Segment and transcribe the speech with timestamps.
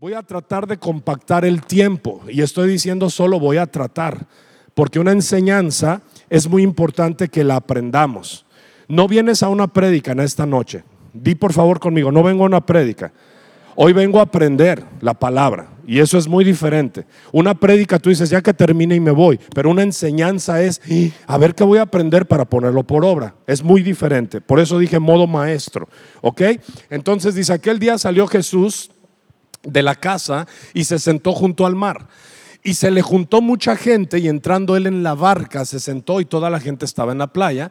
[0.00, 4.28] Voy a tratar de compactar el tiempo y estoy diciendo solo voy a tratar,
[4.72, 8.46] porque una enseñanza es muy importante que la aprendamos.
[8.86, 10.84] No vienes a una prédica en esta noche.
[11.12, 13.12] Di por favor conmigo, no vengo a una prédica.
[13.74, 17.04] Hoy vengo a aprender la palabra y eso es muy diferente.
[17.32, 20.80] Una prédica tú dices, ya que termine y me voy, pero una enseñanza es,
[21.26, 23.34] a ver qué voy a aprender para ponerlo por obra.
[23.48, 24.40] Es muy diferente.
[24.40, 25.88] Por eso dije modo maestro.
[26.20, 26.42] ¿Ok?
[26.88, 28.92] Entonces dice, aquel día salió Jesús
[29.62, 32.08] de la casa y se sentó junto al mar.
[32.62, 36.24] Y se le juntó mucha gente y entrando él en la barca se sentó y
[36.24, 37.70] toda la gente estaba en la playa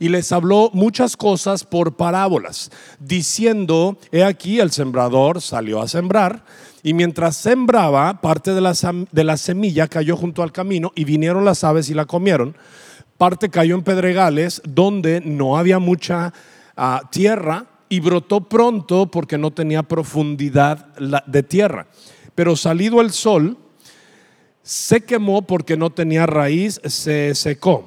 [0.00, 6.42] y les habló muchas cosas por parábolas, diciendo, he aquí el sembrador salió a sembrar,
[6.82, 8.72] y mientras sembraba, parte de la,
[9.12, 12.56] de la semilla cayó junto al camino y vinieron las aves y la comieron.
[13.18, 16.32] Parte cayó en pedregales donde no había mucha
[16.74, 20.94] ah, tierra y brotó pronto porque no tenía profundidad
[21.26, 21.88] de tierra.
[22.34, 23.58] Pero salido el sol,
[24.62, 27.86] se quemó porque no tenía raíz, se secó.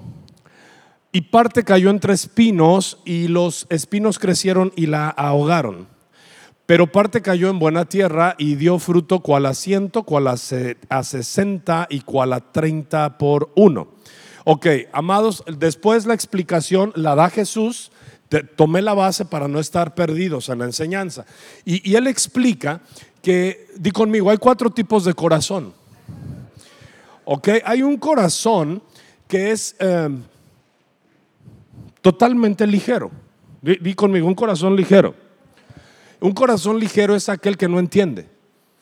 [1.11, 5.88] Y parte cayó entre espinos y los espinos crecieron y la ahogaron.
[6.66, 10.38] Pero parte cayó en buena tierra y dio fruto cual a ciento, cual a,
[11.03, 13.89] sesenta y cual a treinta por uno.
[14.44, 17.92] Ok, amados, después la explicación la da Jesús.
[18.42, 21.26] Tomé la base para no estar perdidos en la enseñanza.
[21.66, 22.81] Y, él explica
[23.22, 25.73] que, di conmigo, hay cuatro tipos de corazón.
[27.26, 28.81] Ok, hay un corazón
[29.28, 29.76] que es...
[29.80, 30.09] Eh,
[32.04, 33.09] totalmente ligero.
[33.61, 35.16] Di, conmigo, un corazón ligero.
[36.20, 38.30] Un corazón ligero es aquel que no entiende.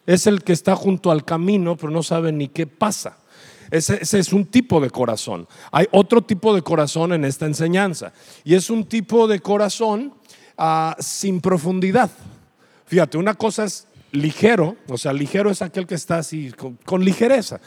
[0.07, 3.17] Es el que está junto al camino, pero no sabe ni qué pasa.
[3.71, 5.47] Ese, es un tipo de corazón.
[5.71, 8.11] Hay otro tipo de corazón en esta enseñanza.
[8.43, 10.13] Y es un tipo de corazón
[10.57, 12.11] ah, sin profundidad.
[12.85, 16.51] Fíjate, una cosa es ligero, o sea, ligero es aquel que está así,
[16.85, 17.61] con, ligereza.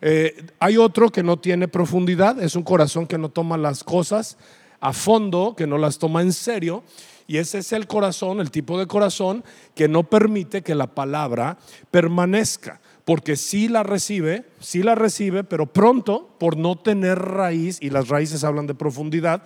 [0.00, 4.36] Eh, hay otro que no tiene profundidad, es un corazón que no toma las cosas
[4.80, 6.82] a fondo, que no las toma en serio.
[7.28, 9.44] Y ese es el corazón, el tipo de corazón
[9.76, 11.58] que no permite que la palabra
[11.90, 12.80] permanezca.
[13.08, 18.08] Porque sí la recibe, sí la recibe, pero pronto, por no tener raíz, y las
[18.08, 19.44] raíces hablan de profundidad,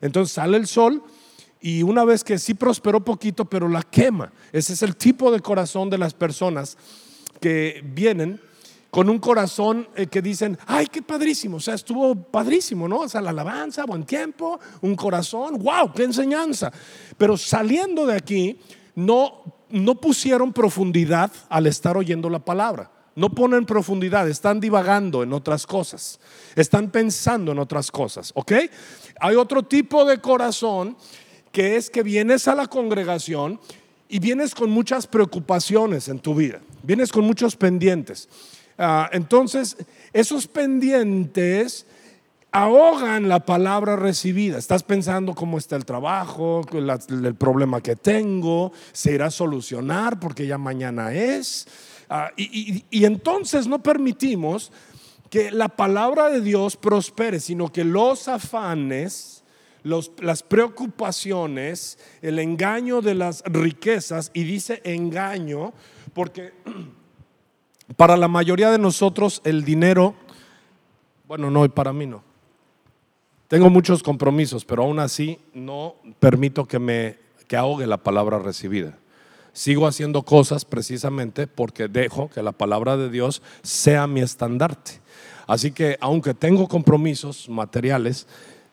[0.00, 1.02] entonces sale el sol
[1.60, 4.32] y una vez que sí prosperó poquito, pero la quema.
[4.50, 6.78] Ese es el tipo de corazón de las personas
[7.38, 8.40] que vienen
[8.88, 13.00] con un corazón eh, que dicen, ay, qué padrísimo, o sea, estuvo padrísimo, ¿no?
[13.00, 16.72] O sea, la alabanza, buen tiempo, un corazón, wow, qué enseñanza.
[17.18, 18.58] Pero saliendo de aquí,
[18.94, 23.01] no, no pusieron profundidad al estar oyendo la palabra.
[23.14, 26.18] No ponen profundidad, están divagando en otras cosas,
[26.56, 28.52] están pensando en otras cosas, ¿ok?
[29.20, 30.96] Hay otro tipo de corazón
[31.50, 33.60] que es que vienes a la congregación
[34.08, 38.28] y vienes con muchas preocupaciones en tu vida, vienes con muchos pendientes.
[38.78, 39.76] Ah, entonces,
[40.12, 41.86] esos pendientes
[42.52, 44.58] ahogan la palabra recibida.
[44.58, 50.46] Estás pensando cómo está el trabajo, el problema que tengo, se irá a solucionar porque
[50.46, 51.66] ya mañana es.
[52.14, 54.70] Ah, y, entonces no permitimos
[55.30, 59.42] que la palabra de Dios prospere, sino que los afanes,
[59.82, 65.72] las preocupaciones, el engaño de las riquezas, y dice engaño
[66.12, 66.52] porque
[67.96, 70.14] Para la mayoría de nosotros el dinero,
[71.26, 72.22] bueno, no, y para mí no.
[73.48, 77.18] Tengo muchos compromisos, pero aún así no permito que me
[77.48, 78.98] que ahogue la palabra recibida.
[79.52, 85.00] Sigo haciendo cosas precisamente porque dejo que la palabra de Dios sea mi estandarte.
[85.46, 88.26] Así que aunque tengo compromisos materiales,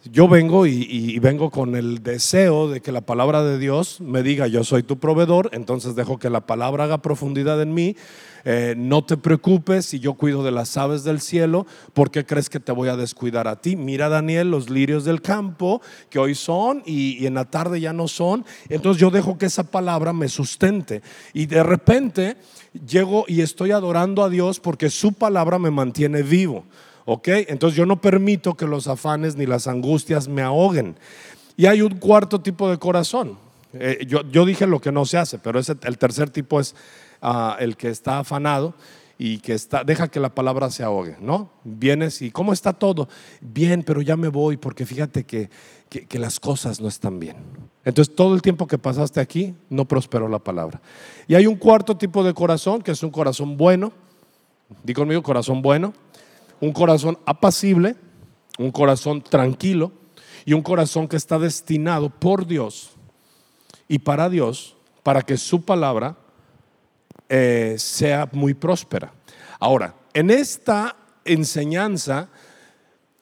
[0.05, 4.47] yo vengo y, vengo con el deseo de que la palabra de Dios me diga,
[4.47, 7.97] yo soy tu proveedor, entonces dejo que la palabra haga profundidad en mí.
[8.45, 12.49] Eh, no te preocupes si yo cuido de las aves del cielo, ¿por qué crees
[12.49, 13.75] que te voy a descuidar a ti?
[13.75, 17.91] Mira, Daniel, los lirios del campo que hoy son y, y en la tarde ya
[17.91, 18.45] no son.
[18.69, 21.01] Entonces yo dejo que esa palabra me sustente.
[21.33, 22.37] Y de repente
[22.87, 26.63] llego y estoy adorando a Dios porque su palabra me mantiene vivo.
[27.05, 27.27] ¿Ok?
[27.47, 30.95] Entonces yo no permito que los afanes ni las angustias me ahoguen.
[31.57, 33.37] Y hay un cuarto tipo de corazón.
[33.73, 36.75] Eh, yo, dije lo que no se hace, pero el tercer tipo es
[37.21, 38.73] ah, el que está afanado
[39.17, 41.51] y que está, deja que la palabra se ahogue, ¿no?
[41.65, 43.09] Vienes y ¿cómo está todo?
[43.41, 45.49] Bien, pero ya me voy porque fíjate que,
[45.89, 47.35] que, las cosas no están bien.
[47.83, 50.81] Entonces todo el tiempo que pasaste aquí no prosperó la palabra.
[51.27, 53.91] Y hay un cuarto tipo de corazón que es un corazón bueno.
[54.83, 55.93] Di conmigo, corazón bueno
[56.61, 57.95] un corazón apacible,
[58.57, 59.91] un corazón tranquilo
[60.45, 62.91] y un corazón que está destinado por Dios
[63.87, 66.17] y para Dios para que su palabra
[67.29, 69.13] eh, sea muy próspera.
[69.59, 70.95] Ahora, en esta
[71.25, 72.29] enseñanza,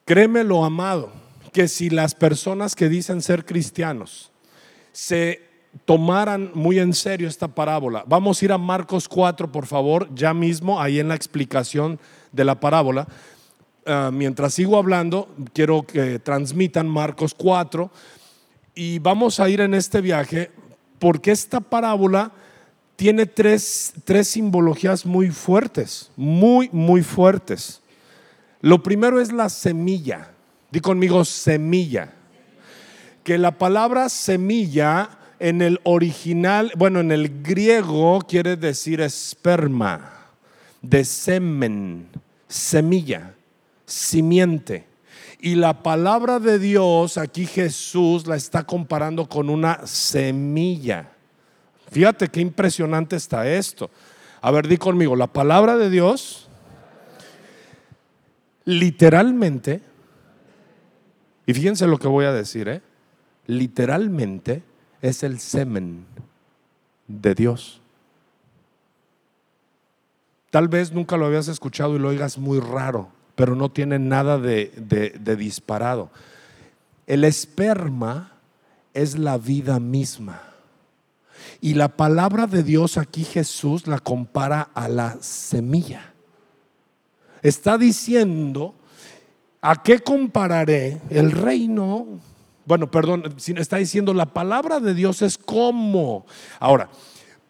[0.04, 1.12] créemelo amado,
[1.52, 4.32] que si las personas que dicen ser cristianos
[4.92, 5.47] se
[5.84, 10.34] tomaran muy en serio esta parábola, vamos a ir a Marcos 4, por favor, ya
[10.34, 11.98] mismo, ahí en la explicación
[12.32, 13.06] de la parábola.
[13.86, 17.90] Ah, mientras sigo hablando, quiero que transmitan Marcos 4
[18.74, 20.50] y vamos a ir en este viaje
[20.98, 22.32] porque esta parábola
[22.96, 27.80] tiene tres, tres simbologías muy fuertes, muy, muy fuertes.
[28.60, 30.32] Lo primero es la semilla.
[30.70, 32.12] Di conmigo semilla.
[33.22, 35.10] Que la palabra semilla
[35.40, 40.26] en el original, bueno, en el griego quiere decir esperma,
[40.82, 42.08] de semen,
[42.48, 43.34] semilla,
[43.86, 44.86] simiente.
[45.40, 51.10] Y la palabra de Dios, aquí Jesús la está comparando con una semilla.
[51.90, 53.90] Fíjate qué impresionante está esto.
[54.40, 56.48] A ver, di conmigo, la palabra de Dios
[58.64, 59.80] literalmente,
[61.46, 62.82] y fíjense lo que voy a decir, ¿eh?
[63.46, 64.62] literalmente
[65.02, 66.06] es el semen
[67.06, 67.80] de Dios.
[70.50, 74.38] Tal vez nunca lo habías escuchado y lo oigas muy raro, pero no tiene nada
[74.38, 74.72] de,
[75.20, 76.10] de disparado.
[77.06, 78.32] El esperma
[78.94, 80.42] es la vida misma.
[81.60, 86.12] Y la palabra de Dios aquí Jesús la compara a la semilla.
[87.42, 88.74] Está diciendo,
[89.60, 92.06] ¿a qué compararé el reino?
[92.68, 96.26] Bueno, perdón, está diciendo la palabra de Dios es como.
[96.60, 96.90] Ahora,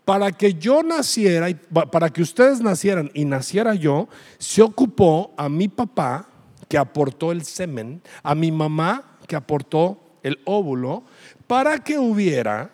[0.05, 1.49] para que yo naciera,
[1.91, 4.07] para que ustedes nacieran y naciera yo,
[4.39, 6.29] se ocupó a mi papá
[6.69, 11.03] que aportó el semen, a mi mamá que aportó el óvulo,
[11.49, 12.71] para que hubiera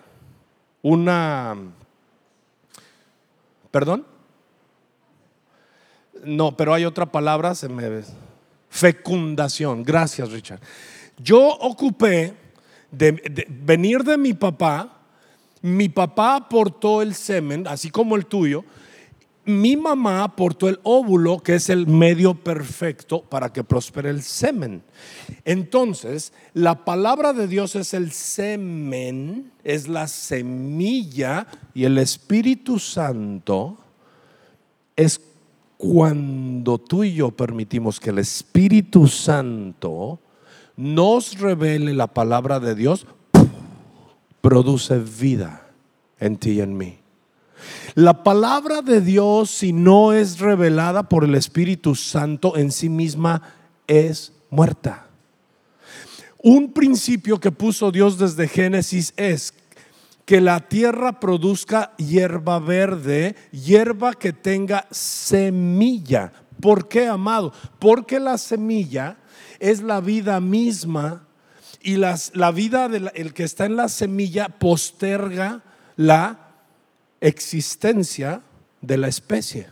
[0.82, 1.56] una...
[3.70, 4.04] ¿Perdón?
[6.22, 8.02] No, pero hay otra palabra, se me...
[8.68, 9.82] Fecundación.
[9.82, 10.60] Gracias, Richard.
[11.18, 12.34] Yo ocupé
[12.90, 15.00] de, venir de mi papá,
[15.62, 18.64] mi papá aportó el semen, así como el tuyo,
[19.46, 24.82] mi mamá aportó el óvulo, que es el medio perfecto para que prospere el semen.
[25.44, 33.76] Entonces, la palabra de Dios es el semen, es la semilla, y el Espíritu Santo
[34.96, 35.20] es
[35.76, 40.20] cuando tú y yo permitimos que el Espíritu Santo
[40.76, 43.06] nos revele la palabra de Dios,
[44.40, 45.68] produce vida
[46.18, 46.98] en ti y en mí.
[47.94, 53.42] La palabra de Dios, si no es revelada por el Espíritu Santo en sí misma,
[53.86, 55.06] es muerta.
[56.42, 59.54] Un principio que puso Dios desde Génesis es
[60.24, 66.32] que la tierra produzca hierba verde, hierba que tenga semilla.
[66.60, 67.52] ¿Por qué, amado?
[67.78, 69.18] Porque la semilla
[69.64, 71.26] es la vida misma
[71.80, 75.62] y la vida del que está en la semilla posterga
[75.96, 76.50] la
[77.18, 78.42] existencia
[78.82, 79.68] de la especie.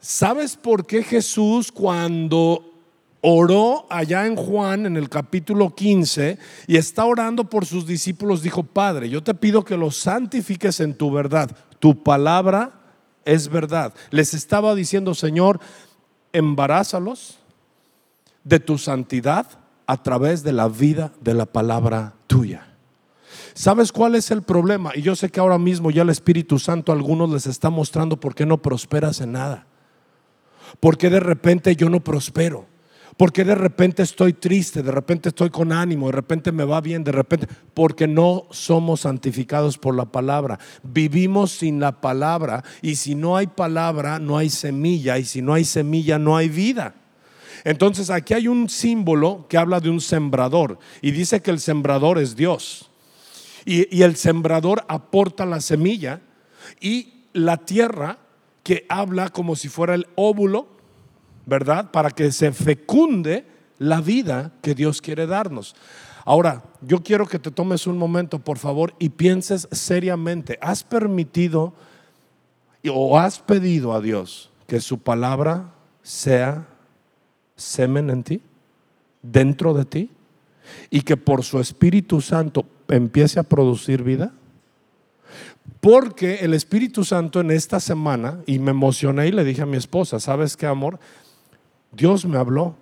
[0.00, 2.72] ¿Sabes por qué Jesús cuando
[3.20, 8.64] oró allá en Juan en el capítulo 15 y está orando por sus discípulos, dijo,
[8.64, 11.56] Padre, yo te pido que los santifiques en tu verdad.
[11.78, 12.72] Tu palabra
[13.24, 13.94] es verdad.
[14.10, 15.60] Les estaba diciendo, Señor,
[16.32, 17.38] embarázalos
[18.44, 19.46] de tu santidad
[19.86, 22.68] a través de la vida de la palabra tuya.
[23.54, 24.92] ¿Sabes cuál es el problema?
[24.94, 28.18] Y yo sé que ahora mismo ya el Espíritu Santo a algunos les está mostrando
[28.18, 29.66] por qué no prosperas en nada.
[30.80, 32.66] ¿Por qué de repente yo no prospero?
[33.16, 34.82] ¿Por qué de repente estoy triste?
[34.82, 39.00] De repente estoy con ánimo, de repente me va bien, de repente, porque no somos
[39.00, 40.58] santificados por la palabra.
[40.82, 45.52] Vivimos sin la palabra y si no hay palabra, no hay semilla y si no
[45.52, 46.94] hay semilla, no hay vida.
[47.64, 52.18] Entonces aquí hay un símbolo que habla de un sembrador y dice que el sembrador
[52.18, 52.90] es Dios.
[53.64, 56.20] Y, el sembrador aporta la semilla
[56.80, 58.18] y la tierra
[58.64, 60.66] que habla como si fuera el óvulo,
[61.46, 61.92] ¿verdad?
[61.92, 63.46] Para que se fecunde
[63.78, 65.76] la vida que Dios quiere darnos.
[66.24, 71.74] Ahora, yo quiero que te tomes un momento, por favor, y pienses seriamente, ¿has permitido
[72.88, 76.68] o has pedido a Dios que su palabra sea
[77.62, 78.42] semen en ti,
[79.22, 80.10] dentro de ti,
[80.90, 84.32] y que por su Espíritu Santo empiece a producir vida?
[85.80, 89.76] Porque el Espíritu Santo en esta semana, y me emocioné y le dije a mi
[89.76, 90.98] esposa, ¿sabes qué, amor?
[91.92, 92.76] Dios me habló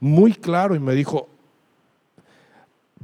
[0.00, 1.28] muy claro y me dijo,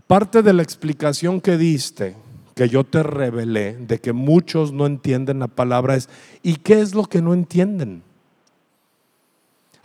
[0.06, 2.16] parte de la explicación que diste
[2.54, 6.08] que yo te revelé de que muchos no entienden la palabra es,
[6.42, 8.02] ¿y qué es lo que no entienden?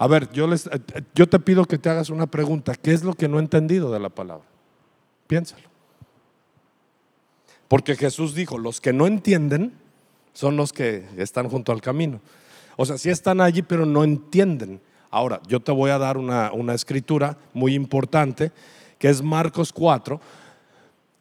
[0.01, 0.67] A ver, yo, les,
[1.13, 2.74] yo te pido que te hagas una pregunta.
[2.74, 4.48] ¿Qué es lo que no he entendido de la palabra?
[5.27, 5.70] Piénsalo.
[7.67, 9.74] Porque Jesús dijo, los que no entienden
[10.34, 12.20] son los que están junto al camino.
[12.77, 14.81] O sea, sí están allí, pero no entienden.
[15.12, 18.51] Ahora, yo te voy a dar una, una escritura muy importante,
[18.98, 20.20] que es Marcos 4,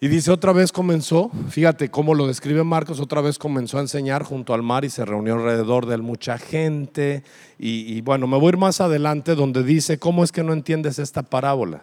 [0.02, 4.22] y dice, otra vez comenzó, fíjate cómo lo describe Marcos, otra vez comenzó a enseñar
[4.22, 7.22] junto al mar y se reunió alrededor de él mucha gente.
[7.58, 10.98] Y, bueno, me voy a ir más adelante donde dice, ¿cómo es que no entiendes
[10.98, 11.82] esta parábola?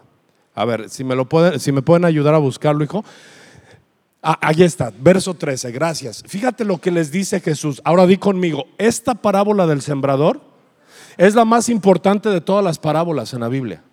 [0.55, 3.05] A ver, si me, lo pueden, si me pueden ayudar a buscarlo, hijo.
[4.23, 6.23] Ah, ahí está, verso 13, gracias.
[6.25, 7.83] Fíjate lo que les dice Jesús.
[7.85, 10.41] Ahora di conmigo, esta parábola del sembrador
[11.17, 13.83] es la más importante de todas las parábolas en la Biblia.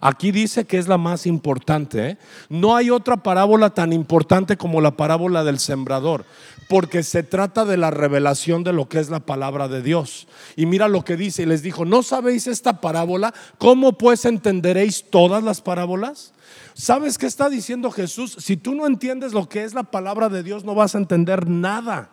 [0.00, 2.10] Aquí dice que es la más importante.
[2.10, 2.18] ¿eh?
[2.48, 6.24] No hay otra parábola tan importante como la parábola del sembrador,
[6.68, 10.28] porque se trata de la revelación de lo que es la palabra de Dios.
[10.56, 13.34] Y mira lo que dice, y les dijo, ¿no sabéis esta parábola?
[13.58, 16.32] ¿Cómo pues entenderéis todas las parábolas?
[16.74, 18.36] ¿Sabes qué está diciendo Jesús?
[18.38, 21.48] Si tú no entiendes lo que es la palabra de Dios, no vas a entender
[21.48, 22.10] nada.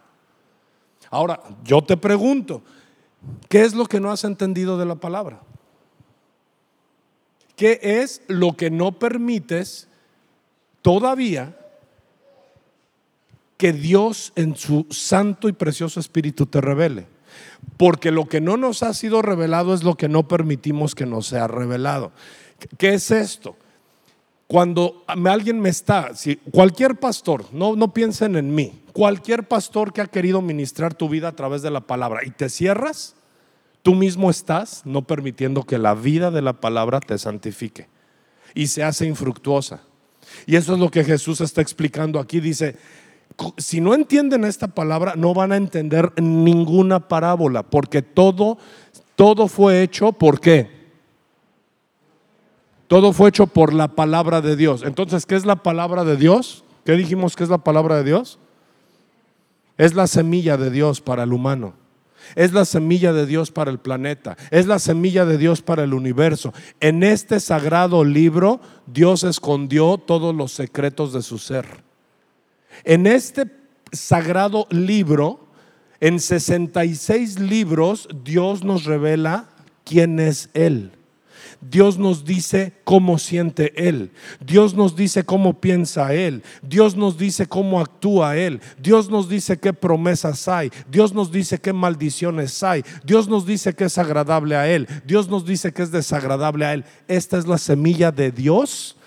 [1.11, 2.63] Ahora, yo te pregunto,
[3.47, 5.41] ¿qué es lo que no has entendido de la palabra?
[7.55, 9.87] ¿Qué es lo que no permites
[10.81, 11.57] todavía
[13.57, 17.07] que Dios en su santo y precioso espíritu te revele?
[17.77, 21.27] Porque lo que no nos ha sido revelado es lo que no permitimos que nos
[21.27, 22.11] sea revelado.
[22.77, 23.55] ¿Qué es esto?
[24.47, 30.01] Cuando alguien me está, si cualquier pastor, no, no piensen en mí, cualquier pastor que
[30.01, 33.15] ha querido ministrar tu vida a través de la palabra y te cierras,
[33.85, 37.87] tú mismo estás no permitiendo que la vida de la palabra te santifique
[38.55, 39.81] y se hace infructuosa.
[40.47, 42.39] Y eso es lo que Jesús está explicando aquí.
[42.39, 42.77] Dice,
[43.57, 48.57] si no entienden esta palabra, no van a entender ninguna parábola, porque todo,
[49.15, 50.67] todo fue hecho, ¿por qué?
[52.87, 54.81] Todo fue hecho por la palabra de Dios.
[54.81, 56.63] Entonces, ¿qué es la palabra de Dios?
[56.85, 58.39] ¿Qué dijimos que es la palabra de Dios?
[59.77, 61.84] Es la semilla de Dios para el humano.
[62.33, 64.37] Es la semilla de Dios para el planeta.
[64.51, 66.53] Es la semilla de Dios para el universo.
[66.79, 71.65] En este sagrado libro Dios escondió todos los secretos de su ser.
[72.83, 73.45] En este
[73.91, 75.47] sagrado libro,
[75.99, 79.49] en 66 libros, Dios nos revela
[79.83, 80.91] quién es Él.
[81.69, 84.11] Dios nos dice cómo siente Él.
[84.45, 86.43] Dios nos dice cómo piensa Él.
[86.61, 88.61] Dios nos dice cómo actúa Él.
[88.77, 90.71] Dios nos dice qué promesas hay.
[90.89, 92.83] Dios nos dice qué maldiciones hay.
[93.03, 94.87] Dios nos dice que es agradable a Él.
[95.05, 96.85] Dios nos dice que es desagradable a Él.
[97.07, 98.97] Esta es la semilla de Dios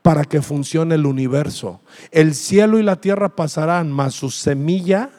[0.00, 1.80] para que funcione el universo.
[2.10, 5.10] El cielo y la tierra pasarán, mas su semilla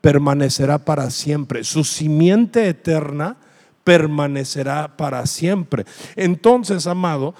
[0.00, 1.62] permanecerá para siempre.
[1.62, 3.38] Su simiente eterna
[3.84, 5.84] permanecerá para siempre.
[6.16, 7.34] Entonces, amado,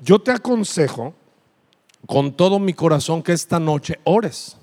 [0.00, 1.14] yo te aconsejo
[2.06, 4.56] con todo mi corazón que esta noche ores.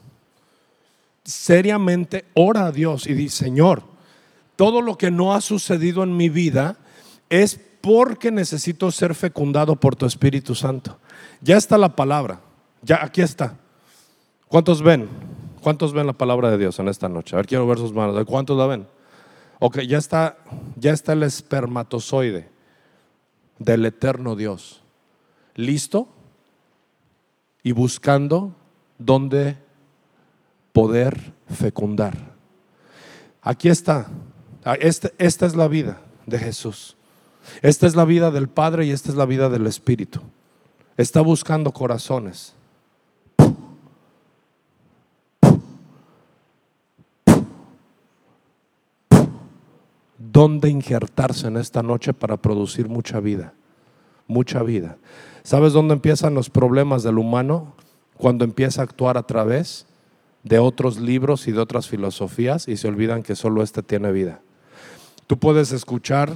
[1.23, 3.83] Seriamente ora a Dios y di, Señor,
[4.55, 6.77] todo lo que no ha sucedido en mi vida
[7.29, 10.97] es porque necesito ser fecundado por tu Espíritu Santo.
[11.41, 12.41] Ya está la palabra,
[12.81, 13.57] ya aquí está.
[14.47, 15.09] ¿Cuántos ven?
[15.61, 17.35] ¿Cuántos ven la palabra de Dios en esta noche?
[17.35, 18.21] A ver, quiero ver sus manos.
[18.25, 18.87] ¿Cuántos la ven?
[19.65, 20.39] Ok, ya está,
[20.75, 22.49] ya está el espermatozoide
[23.59, 24.81] del eterno Dios,
[25.55, 26.09] listo
[27.63, 28.53] y buscando
[28.97, 29.55] dónde
[30.73, 32.13] poder fecundar.
[33.41, 34.07] Aquí está,
[34.65, 36.97] ah, este, esta es la vida de Jesús.
[37.61, 40.19] Esta es la vida del Padre y esta es la vida del Espíritu.
[40.97, 42.53] Está buscando corazones.
[50.31, 53.53] Dónde injertarse en esta noche para producir mucha vida,
[54.27, 54.97] mucha vida.
[55.43, 57.73] ¿Sabes dónde empiezan los problemas del humano?
[58.17, 59.85] Cuando empieza a actuar a través
[60.43, 64.41] de otros libros y de otras filosofías y se olvidan que solo este tiene vida.
[65.27, 66.35] Tú puedes escuchar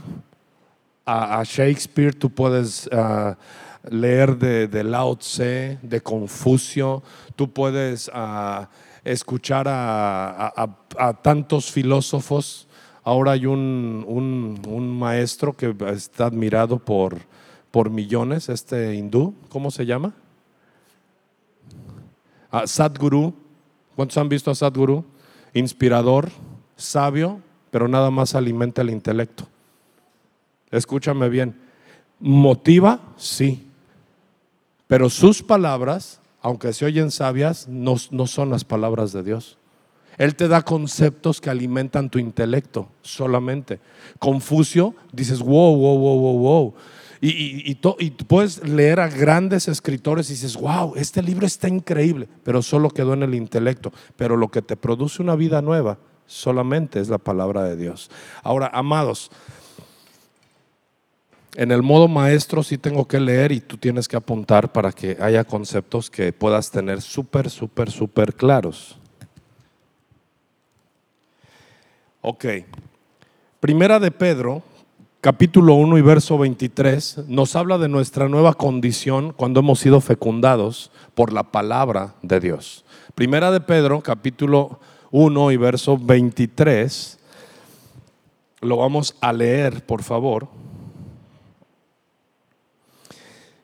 [1.05, 3.37] a, Shakespeare, tú puedes ah,
[3.89, 7.03] leer de, Lao Tse, de Confucio,
[7.37, 8.69] tú puedes ah,
[9.05, 12.66] escuchar a tantos filósofos
[13.07, 17.19] Ahora hay un, maestro que está admirado por,
[17.71, 20.13] por millones, este hindú, ¿cómo se llama?
[22.51, 23.33] Ah, Sadhguru.
[23.95, 25.05] ¿Cuántos han visto a Sadhguru?
[25.53, 26.31] Inspirador,
[26.75, 27.39] sabio,
[27.71, 29.47] pero nada más alimenta el intelecto.
[30.69, 31.57] Escúchame bien.
[32.19, 32.99] ¿Motiva?
[33.15, 33.69] Sí.
[34.87, 39.57] Pero sus palabras aunque se oyen sabias, no, no son las palabras de Dios.
[40.17, 43.79] Él te da conceptos que alimentan tu intelecto solamente.
[44.19, 46.73] Confucio, dices, wow, wow, wow, wow, wow.
[47.19, 52.61] Y, y, puedes leer a grandes escritores y dices, wow, este libro está increíble, pero
[52.61, 53.91] solo quedó en el intelecto.
[54.15, 55.97] Pero lo que te produce una vida nueva
[56.27, 58.11] solamente es la palabra de Dios.
[58.43, 59.31] Ahora, amados,
[61.55, 65.17] en el modo maestro sí tengo que leer y tú tienes que apuntar para que
[65.19, 68.99] haya conceptos que puedas tener súper, súper, súper claros.
[72.29, 72.45] Ok.
[73.61, 74.61] Primera de Pedro,
[75.21, 80.91] capítulo 1 y verso 23, nos habla de nuestra nueva condición cuando hemos sido fecundados
[81.15, 82.83] por la palabra de Dios.
[83.15, 84.81] Primera de Pedro, capítulo
[85.11, 87.17] 1 y verso 23,
[88.59, 90.49] lo vamos a leer, por favor.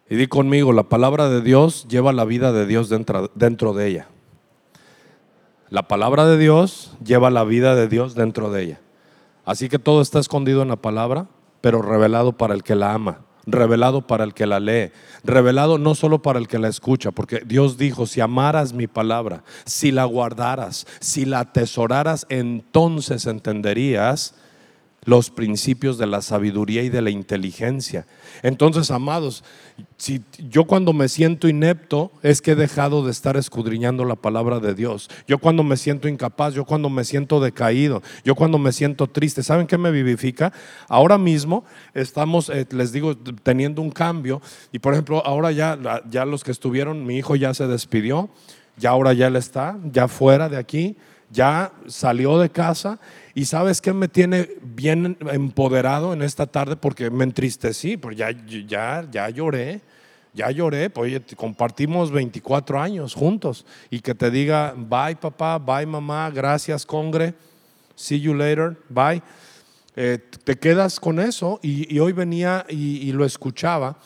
[0.09, 3.87] Y di conmigo, la palabra de Dios lleva la vida de Dios dentro, dentro de
[3.89, 4.07] ella.
[5.73, 8.81] La palabra de Dios lleva la vida de Dios dentro de ella.
[9.43, 11.25] Así que todo está escondido en la palabra,
[11.61, 14.91] pero revelado para el que la ama, revelado para el que la lee,
[15.23, 19.43] revelado no solo para el que la escucha, porque Dios dijo, si amaras mi palabra,
[19.65, 24.35] si la guardaras, si la atesoraras, entonces entenderías
[25.05, 28.05] los principios de la sabiduría y de la inteligencia.
[28.41, 29.43] Entonces, amados,
[29.97, 34.59] si yo cuando me siento inepto es que he dejado de estar escudriñando la palabra
[34.59, 35.09] de Dios.
[35.27, 39.43] Yo cuando me siento incapaz, yo cuando me siento decaído, yo cuando me siento triste,
[39.43, 40.53] ¿saben qué me vivifica?
[40.87, 44.41] Ahora mismo estamos, eh, les digo, teniendo un cambio
[44.71, 45.77] y por ejemplo, ahora ya,
[46.09, 48.29] ya los que estuvieron, mi hijo ya se despidió,
[48.77, 50.97] ya ahora ya él está, ya fuera de aquí,
[51.33, 52.99] ya salió de casa
[53.33, 58.31] y sabes qué me tiene bien empoderado en esta tarde porque me entristecí, porque ya,
[58.67, 59.81] ya, ya lloré,
[60.33, 66.29] ya lloré, pues compartimos 24 años juntos y que te diga, bye papá, bye mamá,
[66.29, 67.33] gracias congre,
[67.95, 69.21] see you later, bye.
[69.95, 73.97] Eh, te quedas con eso y, hoy venía y lo escuchaba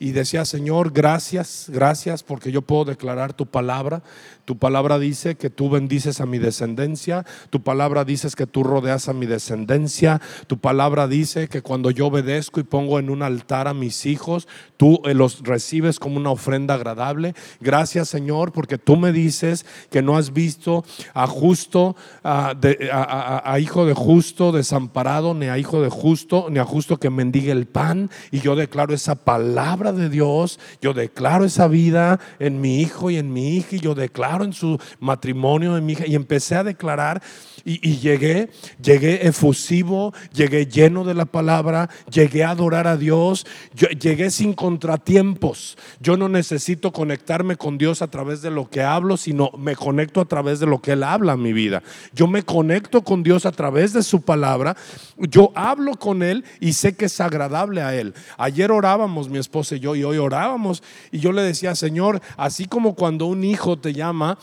[0.00, 4.02] y decía, Señor, gracias, gracias porque yo puedo declarar tu palabra.
[4.44, 7.26] Tu palabra dice que tú bendices a mi descendencia.
[7.50, 10.22] Tu palabra dice que tú rodeas a mi descendencia.
[10.46, 14.48] Tu palabra dice que cuando yo obedezco y pongo en un altar a mis hijos,
[14.76, 17.34] tú eh, los recibes como una ofrenda agradable.
[17.60, 22.54] Gracias, Señor, porque tú me dices que no has visto a justo, a,
[23.44, 27.52] a hijo de justo desamparado, ni a hijo de justo, ni a justo que mendigue
[27.52, 28.10] el pan.
[28.30, 30.58] Y yo declaro esa palabra de Dios.
[30.80, 33.76] Yo declaro esa vida en mi hijo y en mi hija.
[33.76, 37.22] Y yo declaro en su matrimonio en mi hija y empecé a declarar
[37.68, 38.48] y, llegué,
[38.82, 43.46] llegué efusivo, llegué lleno de la palabra, llegué a adorar a Dios,
[44.00, 45.76] llegué sin contratiempos.
[46.00, 50.22] Yo no necesito conectarme con Dios a través de lo que hablo, sino me conecto
[50.22, 51.82] a través de lo que Él habla en mi vida.
[52.14, 54.74] Yo me conecto con Dios a través de su palabra,
[55.18, 58.14] yo hablo con Él y sé que es agradable a Él.
[58.38, 62.64] Ayer orábamos, mi esposa y yo, y hoy orábamos, y yo le decía, Señor, así
[62.64, 64.38] como cuando un hijo te llama,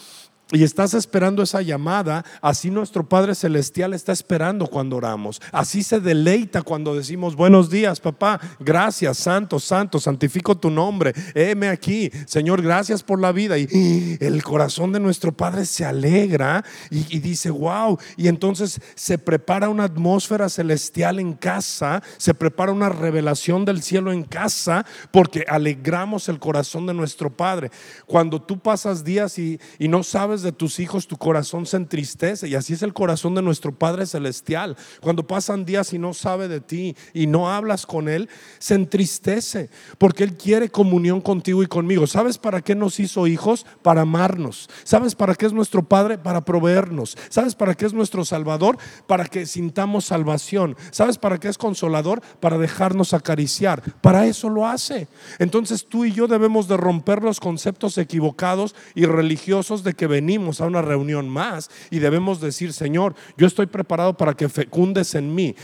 [0.51, 5.41] y estás esperando esa llamada, así nuestro Padre Celestial está esperando cuando oramos.
[5.51, 11.69] Así se deleita cuando decimos, buenos días, papá, gracias, santo, santo, santifico tu nombre, heme
[11.69, 13.57] aquí, Señor, gracias por la vida.
[13.57, 19.69] Y el corazón de nuestro Padre se alegra y, dice, wow, y entonces se prepara
[19.69, 26.29] una atmósfera celestial en casa, se prepara una revelación del cielo en casa, porque alegramos
[26.29, 27.71] el corazón de nuestro Padre.
[28.05, 30.03] Cuando tú pasas días y no
[30.41, 32.47] de tus hijos, tu corazón se entristece.
[32.47, 34.75] Y así es el corazón de nuestro Padre Celestial.
[35.01, 39.69] Cuando pasan días y no sabe de ti y no hablas con Él, se entristece
[39.97, 42.07] porque Él quiere comunión contigo y conmigo.
[42.07, 43.65] ¿Sabes para qué nos hizo hijos?
[43.81, 44.69] Para amarnos.
[44.83, 46.17] ¿Sabes para qué es nuestro Padre?
[46.17, 47.17] Para proveernos.
[47.29, 48.77] ¿Sabes para qué es nuestro Salvador?
[49.07, 50.75] Para que sintamos salvación.
[50.91, 52.21] ¿Sabes para qué es consolador?
[52.39, 53.81] Para dejarnos acariciar.
[54.01, 55.07] Para eso lo hace.
[55.39, 60.24] Entonces tú y yo debemos de romper los conceptos equivocados y religiosos de que venimos
[60.25, 65.13] venimos a una reunión más y debemos decir, Señor, yo estoy preparado para que fecundes
[65.13, 65.55] en mí.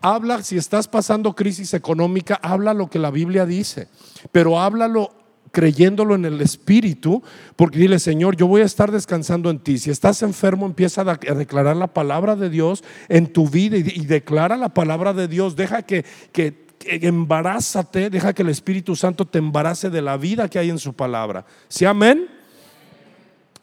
[0.00, 3.88] Habla, si estás pasando crisis económica, habla lo que la Biblia dice,
[4.32, 5.10] pero háblalo
[5.52, 7.22] creyéndolo en el Espíritu,
[7.54, 9.78] porque dile, Señor, yo voy a estar descansando en ti.
[9.78, 14.56] Si estás enfermo, empieza a declarar la palabra de Dios en tu vida y, declara
[14.56, 15.54] la palabra de Dios.
[15.56, 20.58] Deja que, que, embarázate, deja que el Espíritu Santo te embarace de la vida que
[20.58, 21.44] hay en su palabra.
[21.68, 22.35] ¿Sí, amén?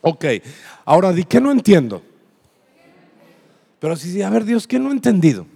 [0.05, 0.25] Ok,
[0.83, 2.03] ahora di que no entiendo.
[3.79, 5.47] Pero si, sí, a ver Dios, ¿qué no he entendido?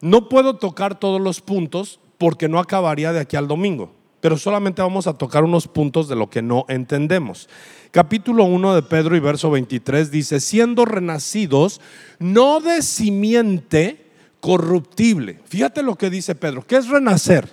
[0.00, 3.92] No puedo tocar todos los puntos porque no acabaría de aquí al domingo.
[4.22, 7.48] pero solamente vamos a tocar unos puntos de lo que no entendemos.
[7.90, 11.80] Capítulo 1 de Pedro y verso 23 dice, siendo renacidos,
[12.20, 14.06] no de simiente
[14.38, 15.40] corruptible.
[15.44, 17.50] Fíjate lo que dice Pedro, ¿qué es renacer?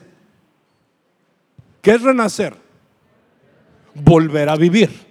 [1.82, 2.56] ¿Qué es renacer?
[3.96, 5.09] Volver a vivir.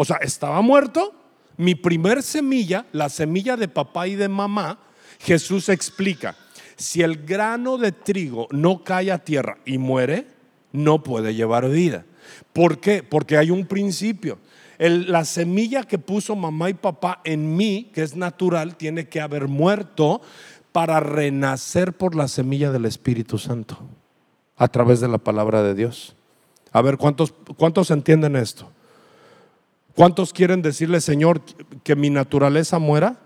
[0.00, 1.12] O sea, estaba muerto,
[1.56, 4.78] mi primer semilla, la semilla de papá y de mamá,
[5.18, 6.36] Jesús explica,
[6.76, 10.28] si el grano de trigo no cae a tierra y muere,
[10.70, 12.04] no puede llevar vida.
[12.52, 13.02] ¿Por qué?
[13.02, 14.38] Porque hay un principio.
[14.78, 19.48] la semilla que puso mamá y papá en mí, que es natural, tiene que haber
[19.48, 20.20] muerto
[20.70, 23.76] para renacer por la semilla del Espíritu Santo
[24.56, 26.14] a través de la palabra de Dios.
[26.70, 28.70] A ver, ¿cuántos, cuántos entienden esto?
[29.98, 31.42] ¿Cuántos quieren decirle, Señor,
[31.82, 33.18] que mi naturaleza muera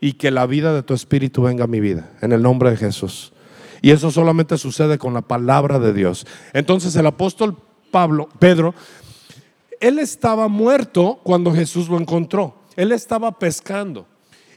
[0.00, 2.12] y que la vida de tu espíritu venga a mi vida?
[2.20, 3.32] En el nombre de Jesús.
[3.80, 6.24] Y eso solamente sucede con la palabra de Dios.
[6.52, 7.56] Entonces el apóstol
[7.90, 8.72] Pablo, Pedro,
[9.80, 12.54] él estaba muerto cuando Jesús lo encontró.
[12.76, 14.06] Él estaba pescando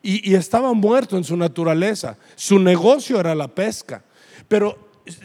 [0.03, 2.19] y, y estaba muerto en su naturaleza.
[2.35, 4.03] Su negocio era la pesca.
[4.47, 4.77] Pero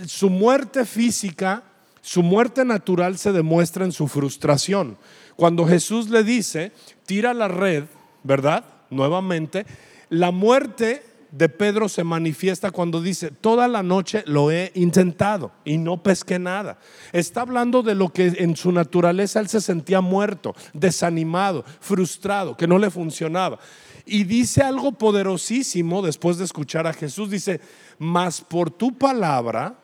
[0.07, 1.65] su muerte física,
[2.01, 4.97] su muerte natural se demuestra en su frustración.
[5.41, 6.71] Cuando Jesús le dice,
[7.07, 7.85] tira la red,
[8.23, 8.63] ¿verdad?
[8.91, 9.65] Nuevamente,
[10.11, 15.79] la muerte de Pedro se manifiesta cuando dice, toda la noche lo he intentado y
[15.79, 16.79] no pesqué nada.
[17.15, 22.67] Está hablando de lo que en su naturaleza él se sentía muerto, desanimado, frustrado, que
[22.67, 23.59] no le funcionaba.
[24.05, 27.63] Y dice algo poderosísimo después de escuchar a Jesús, dice,
[27.99, 29.79] mas por tu palabra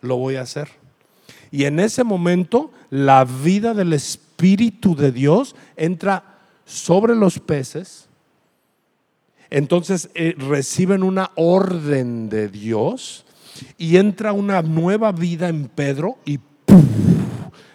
[0.00, 0.70] lo voy a hacer.
[1.50, 6.24] Y en ese momento la vida del Espíritu Espíritu de Dios entra
[6.64, 8.08] sobre los peces,
[9.48, 13.24] entonces eh, reciben una orden de Dios
[13.78, 16.40] y entra una nueva vida en Pedro y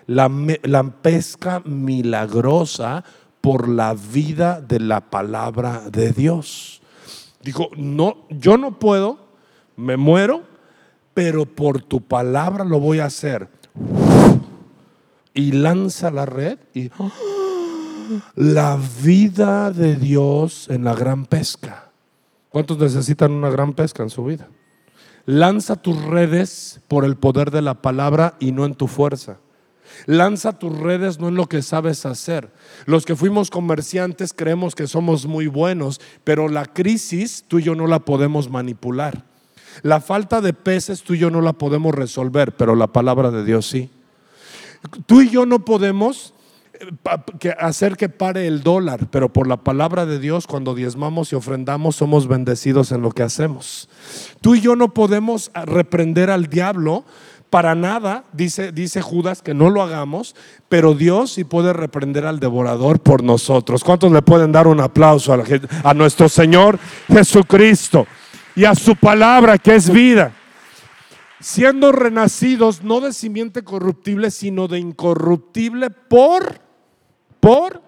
[0.06, 0.30] la,
[0.64, 3.06] la pesca milagrosa
[3.40, 6.82] por la vida de la palabra de Dios.
[7.42, 9.18] Dijo, no, yo no puedo,
[9.78, 10.44] me muero,
[11.14, 13.48] pero por tu palabra lo voy a hacer
[15.40, 16.92] y lanza la red y
[18.36, 21.92] la vida de Dios en la gran pesca.
[22.50, 24.50] ¿Cuántos necesitan una gran pesca en su vida?
[25.26, 29.38] Lanza tus redes por el poder de la palabra y no en tu fuerza.
[30.08, 32.52] Lanza tus redes no en lo que sabes hacer.
[32.86, 37.76] Los que fuimos comerciantes creemos que somos muy buenos, pero la crisis tú y yo
[37.76, 39.24] no la podemos manipular.
[39.84, 43.46] La falta de peces tú y yo no la podemos resolver, pero la palabra de
[43.46, 43.90] Dios sí.
[45.06, 46.34] Tú y yo no podemos
[46.74, 51.36] eh, hacer que pare el dólar, pero por la palabra de Dios, cuando diezmamos y
[51.36, 53.90] ofrendamos, somos bendecidos en lo que hacemos.
[54.42, 57.04] Tú y yo no podemos reprender al diablo
[57.50, 60.36] para nada, dice, dice Judas, que no lo hagamos,
[60.70, 63.84] pero Dios sí puede reprender al devorador por nosotros.
[63.84, 65.44] ¿Cuántos le pueden dar un aplauso a,
[65.84, 68.06] a nuestro Señor Jesucristo
[68.56, 70.32] y a su palabra que es vida?
[71.40, 76.60] Siendo renacidos no de simiente corruptible, sino de incorruptible por,
[77.40, 77.82] por,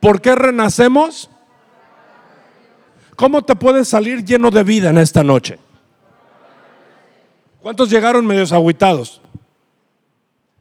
[0.00, 1.30] ¿por qué renacemos?
[3.16, 5.58] ¿Cómo te puedes salir lleno de vida en esta noche?
[7.60, 9.22] ¿Cuántos llegaron medios aguitados?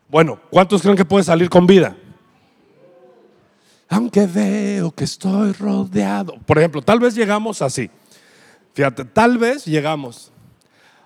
[0.07, 1.97] Bueno, ¿cuántos creen que puede salir con vida?
[3.89, 6.37] Aunque veo que estoy rodeado.
[6.45, 7.91] Por ejemplo, tal vez llegamos así.
[8.73, 10.31] Fíjate, tal vez llegamos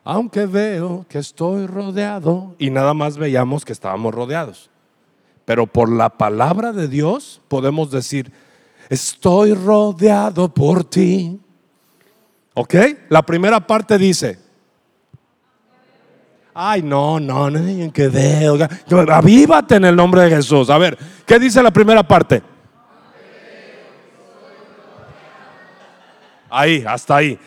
[0.04, 4.70] aunque veo que estoy rodeado, y nada más veíamos que estábamos rodeados.
[5.46, 8.32] Pero por la palabra de Dios podemos decir,
[8.90, 11.40] estoy rodeado por ti.
[12.54, 12.76] ¿Ok?
[13.10, 14.38] La primera parte dice,
[16.54, 18.58] ay, no, no, no, que veo.
[19.12, 20.70] Avívate en el nombre de Jesús.
[20.70, 22.44] A ver, ¿qué dice la primera parte?
[26.50, 27.40] Ahí, hasta ahí.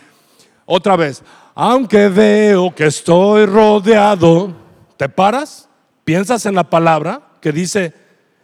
[0.64, 1.22] Otra vez,
[1.54, 4.54] aunque veo que estoy rodeado,
[4.96, 5.68] ¿te paras?
[6.04, 7.92] ¿Piensas en la palabra que dice,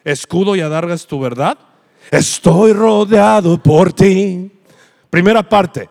[0.05, 1.59] escudo y adarga es tu verdad?
[2.11, 4.53] Estoy rodeado por ti.
[5.11, 5.89] Primera parte,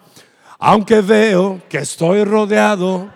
[0.60, 3.10] aunque veo que estoy rodeado,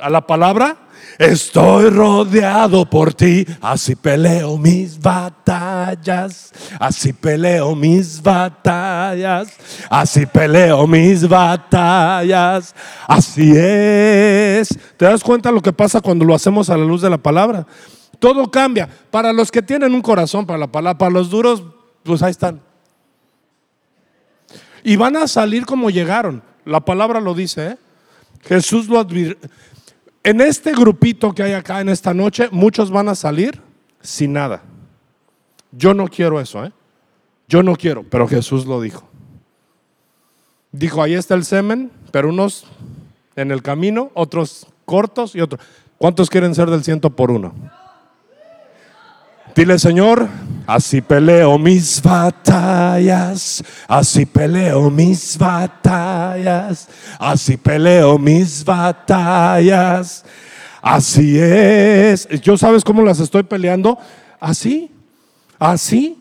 [0.00, 0.76] a la palabra,
[1.18, 9.48] Estoy rodeado por ti, así peleo mis batallas, así peleo mis batallas,
[9.90, 12.74] así peleo mis batallas,
[13.06, 14.76] así es.
[14.96, 17.66] ¿Te das cuenta lo que pasa cuando lo hacemos a la luz de la palabra?
[18.18, 18.88] Todo cambia.
[19.10, 21.62] Para los que tienen un corazón para la palabra, para los duros,
[22.02, 22.60] pues ahí están.
[24.82, 26.42] Y van a salir como llegaron.
[26.64, 27.76] La palabra lo dice, ¿eh?
[28.44, 29.48] Jesús lo advirtió
[30.24, 33.60] En este grupito que hay acá en esta noche, muchos van a salir
[34.00, 34.62] sin nada.
[35.72, 36.72] Yo no quiero eso, ¿eh?
[37.48, 39.08] Yo no quiero, pero Jesús lo dijo.
[40.70, 42.66] Dijo, ahí está el semen, pero unos
[43.36, 45.60] en el camino, otros cortos y otros.
[45.98, 47.54] ¿Cuántos quieren ser del ciento por uno?
[49.54, 50.28] Dile, Señor,
[50.66, 56.88] así peleo mis batallas, así peleo mis batallas,
[57.18, 60.24] así peleo mis batallas.
[60.80, 62.26] Así es.
[62.40, 63.98] ¿Yo sabes cómo las estoy peleando?
[64.40, 64.90] Así,
[65.58, 66.18] así,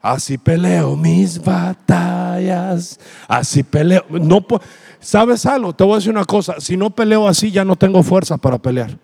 [0.00, 4.04] así peleo mis batallas, así peleo.
[4.10, 4.46] No,
[5.00, 5.72] ¿Sabes algo?
[5.72, 8.58] Te voy a decir una cosa, si no peleo así ya no tengo fuerza para
[8.58, 8.98] pelear.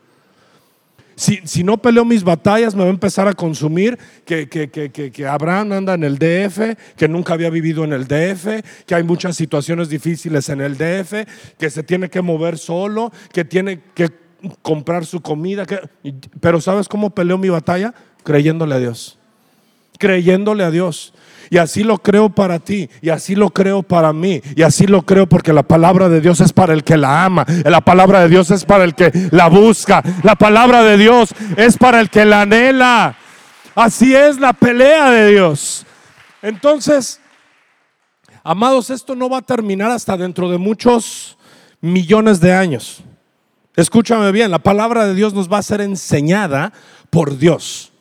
[1.14, 5.94] Si, no peleo mis batallas, me va a empezar a consumir que, que, Abraham anda
[5.94, 10.48] en el DF, que nunca había vivido en el DF, que hay muchas situaciones difíciles
[10.48, 11.26] en el DF,
[11.58, 14.10] que se tiene que mover solo, que tiene que
[14.62, 15.64] comprar su comida.
[16.40, 17.94] pero ¿sabes cómo peleo mi batalla?
[18.24, 19.18] Creyéndole a Dios.
[19.98, 21.14] Creyéndole a Dios.
[21.52, 25.02] Y así lo creo para ti, y así lo creo para mí, y así lo
[25.02, 28.30] creo porque la palabra de Dios es para el que la ama, la palabra de
[28.30, 32.24] Dios es para el que la busca, la palabra de Dios es para el que
[32.24, 33.16] la anhela.
[33.74, 35.84] Así es la pelea de Dios.
[36.40, 37.20] Entonces,
[38.42, 41.36] amados, esto no va a terminar hasta dentro de muchos
[41.82, 43.02] millones de años.
[43.76, 46.72] Escúchame bien, la palabra de Dios nos va a ser enseñada
[47.10, 47.91] por Dios.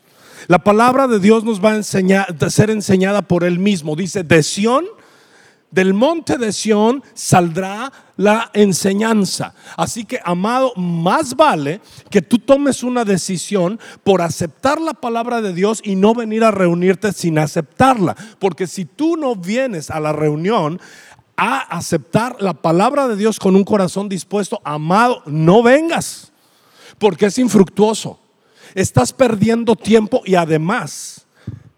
[0.52, 3.96] La palabra de Dios nos va a, enseñar, ser enseñada por Él mismo.
[3.96, 4.84] Dice, de Sión,
[5.72, 9.54] del monte de Sión saldrá la enseñanza.
[9.78, 15.54] Así que, amado, más vale que tú tomes una decisión por aceptar la palabra de
[15.54, 18.18] Dios y no venir a reunirte sin aceptarla.
[18.38, 20.82] Porque si tú no vienes a la reunión
[21.38, 26.34] a aceptar la palabra de Dios con un corazón dispuesto, amado, no vengas,
[27.00, 28.21] porque es infructuoso
[28.76, 31.28] estás perdiendo tiempo y además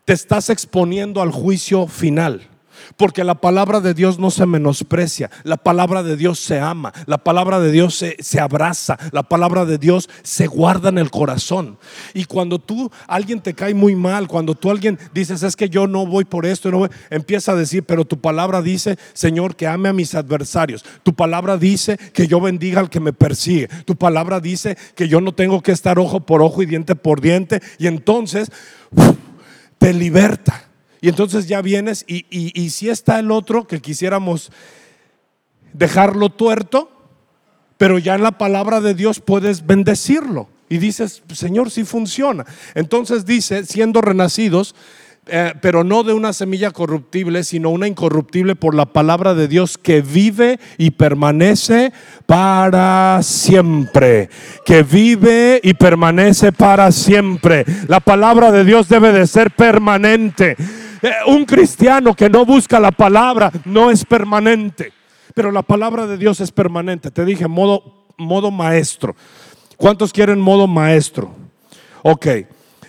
[0.05, 2.49] te estás exponiendo al juicio final.
[2.97, 7.17] Porque la palabra de Dios no se menosprecia, la palabra de Dios se ama, la
[7.17, 11.77] palabra de Dios se, abraza, la palabra de Dios se guarda en el corazón.
[12.13, 15.87] Y cuando tú, alguien te cae muy mal, cuando tú alguien dices, es que yo
[15.87, 19.89] no voy por esto, no empieza a decir, pero tu palabra dice, Señor, que ame
[19.89, 20.85] a mis adversarios.
[21.03, 23.67] Tu palabra dice que yo bendiga al que me persigue.
[23.85, 27.21] Tu palabra dice que yo no tengo que estar ojo por ojo y diente por
[27.21, 27.61] diente.
[27.77, 28.51] Y entonces
[29.77, 30.72] te liberta.
[31.03, 34.53] Y entonces ya vienes y, si está el otro que quisiéramos
[35.73, 36.89] dejarlo tuerto,
[37.75, 40.47] pero ya en la palabra de Dios puedes bendecirlo.
[40.69, 42.45] Y dices, Señor, si funciona.
[42.73, 44.75] Entonces dice, siendo renacidos,
[45.25, 49.77] eh, pero no de una semilla corruptible, sino una incorruptible por la palabra de Dios
[49.77, 51.91] que vive y permanece
[52.25, 54.29] para siempre.
[54.65, 57.65] Que vive y permanece para siempre.
[57.89, 60.55] La palabra de Dios debe de ser permanente.
[61.03, 64.93] Eh, un cristiano que no busca la palabra no es permanente,
[65.35, 67.11] pero la palabra de Dios es permanente.
[67.11, 69.13] Te dije modo, modo maestro.
[69.75, 71.35] ¿Cuántos quieren modo maestro?
[72.03, 72.27] Ok,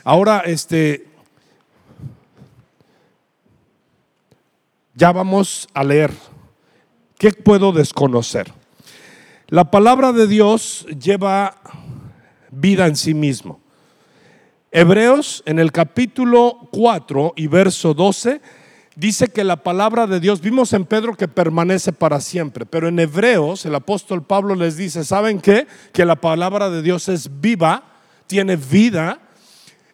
[0.05, 1.09] ahora este,
[4.95, 6.13] ya vamos a leer.
[7.19, 8.53] ¿Qué puedo desconocer?
[9.49, 11.57] La palabra de Dios lleva
[12.53, 13.64] vida en sí mismo.
[14.77, 18.41] Hebreos en el capítulo 4 y verso 12
[18.97, 22.99] dice que la palabra de Dios, vimos en Pedro que permanece para siempre, pero en
[22.99, 25.69] Hebreos el apóstol Pablo les dice, ¿saben qué?
[25.93, 27.85] Que la palabra de Dios es viva,
[28.27, 29.21] tiene vida,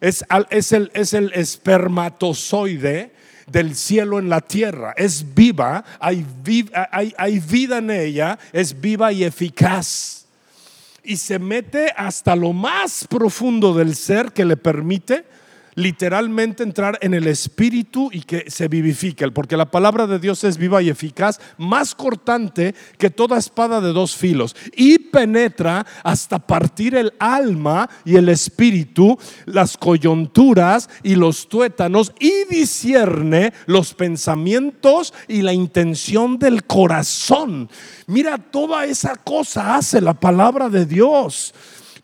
[0.00, 3.12] es, es, el, es el espermatozoide
[3.48, 6.24] del cielo en la tierra, es viva, hay,
[6.90, 10.19] hay, hay vida en ella, es viva y eficaz
[11.02, 15.24] y se mete hasta lo más profundo del ser que le permite
[15.74, 20.58] literalmente entrar en el espíritu y que se vivifique, porque la palabra de Dios es
[20.58, 26.94] viva y eficaz, más cortante que toda espada de dos filos, y penetra hasta partir
[26.94, 35.42] el alma y el espíritu, las coyunturas y los tuétanos, y discierne los pensamientos y
[35.42, 37.68] la intención del corazón.
[38.06, 41.54] Mira, toda esa cosa hace la palabra de Dios.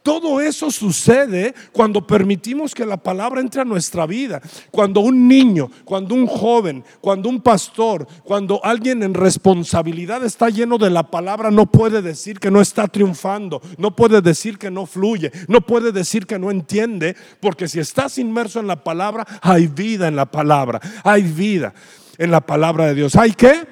[0.06, 4.40] Todo eso sucede cuando permitimos que la palabra entre a nuestra vida.
[4.70, 10.78] Cuando un niño, cuando un joven, cuando un pastor, cuando alguien en responsabilidad está lleno
[10.78, 14.86] de la palabra, no puede decir que no está triunfando, no puede decir que no
[14.86, 19.66] fluye, no puede decir que no entiende, porque si estás inmerso en la palabra, hay
[19.66, 21.74] vida en la palabra, hay vida
[22.16, 23.16] en la palabra de Dios.
[23.16, 23.66] ¿Hay qué?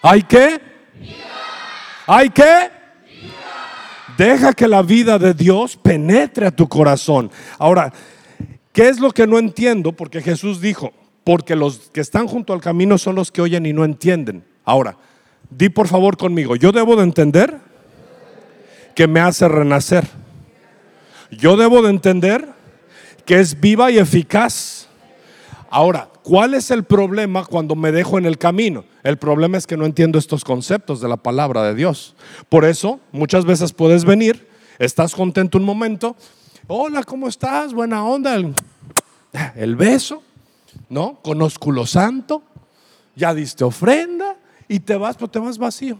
[0.00, 0.62] ¿Hay qué?
[2.06, 2.71] ¿Hay qué?
[4.22, 7.28] Deja que la vida de Dios penetre a tu corazón.
[7.58, 7.92] Ahora,
[8.72, 9.90] ¿qué es lo que no entiendo?
[9.90, 10.92] Porque Jesús dijo,
[11.24, 14.44] porque los que están junto al camino son los que oyen y no entienden.
[14.64, 14.96] Ahora,
[15.50, 17.58] di por favor conmigo, yo debo de entender
[18.94, 20.06] que me hace renacer.
[21.32, 22.46] Yo debo de entender
[23.26, 24.86] que es viva y eficaz.
[25.74, 28.84] Ahora, ¿cuál es el problema cuando me dejo en el camino?
[29.02, 32.14] El problema es que no entiendo estos conceptos de la palabra de Dios.
[32.50, 34.46] Por eso, muchas veces puedes venir,
[34.78, 36.14] estás contento un momento,
[36.66, 37.72] hola, ¿cómo estás?
[37.72, 38.34] Buena onda,
[39.54, 40.22] el, beso,
[40.90, 41.18] ¿no?
[41.22, 42.42] Con ósculo santo,
[43.16, 44.36] ya diste ofrenda
[44.68, 45.98] y te vas, pero te vas vacío.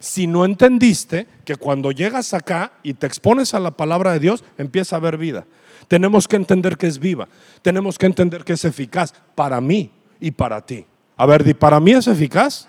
[0.00, 4.44] Si no entendiste que cuando llegas acá y te expones a la palabra de Dios,
[4.56, 5.44] empieza a haber vida.
[5.88, 7.28] Tenemos que entender que es viva.
[7.62, 10.84] Tenemos que entender que es eficaz para mí y para ti.
[11.16, 12.68] A ver, di, para mí es eficaz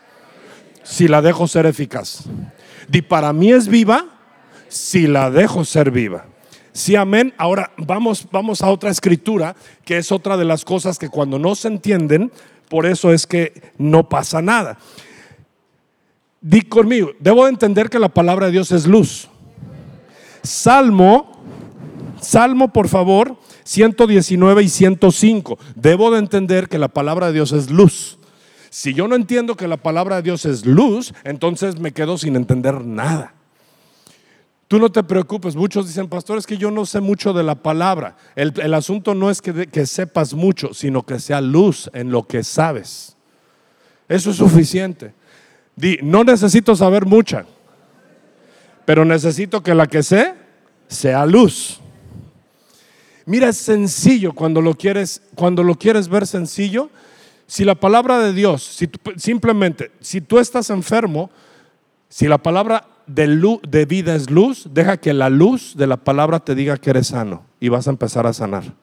[0.84, 2.24] si la dejo ser eficaz.
[2.88, 4.06] Di, para mí es viva
[4.70, 6.26] si la dejo ser viva.
[6.72, 7.34] Sí, amén.
[7.38, 11.56] Ahora vamos, vamos a otra escritura, que es otra de las cosas que cuando no
[11.56, 12.32] se entienden,
[12.70, 14.78] por eso es que no pasa nada.
[16.40, 19.28] Di conmigo, debo entender que la palabra de Dios es luz.
[20.42, 21.39] Salmo
[22.22, 25.60] Salmo, por favor, 119 y 105.
[25.76, 28.18] Debo de entender que la palabra de Dios es luz.
[28.70, 32.36] Si yo no entiendo que la palabra de Dios es luz, entonces me quedo sin
[32.36, 33.34] entender nada.
[34.68, 37.56] Tú no te preocupes, muchos dicen, pastor, es que yo no sé mucho de la
[37.56, 38.16] palabra.
[38.36, 42.44] El, asunto no es que, que sepas mucho, sino que sea luz en lo que
[42.44, 43.18] sabes.
[44.08, 45.14] Eso es suficiente.
[45.76, 47.46] Di, no necesito saber mucha,
[48.86, 50.36] pero necesito que la que sé
[50.88, 51.80] sea luz.
[53.30, 56.90] Mira, es sencillo cuando lo quieres, cuando lo quieres ver sencillo.
[57.46, 61.30] Si la palabra de Dios, si simplemente, si tú estás enfermo,
[62.08, 65.98] si la palabra de, luz, de vida es luz, deja que la luz de la
[65.98, 68.74] palabra te diga que eres sano y vas a empezar a sanar.